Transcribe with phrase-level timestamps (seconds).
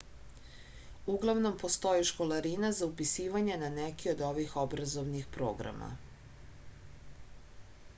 [1.15, 5.93] uglavnom postoji školarina za upisivanje na neki od ovih obrazovnih programa